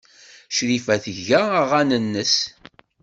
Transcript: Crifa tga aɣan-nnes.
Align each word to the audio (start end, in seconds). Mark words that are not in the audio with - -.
Crifa 0.55 0.95
tga 1.03 1.41
aɣan-nnes. 1.61 2.35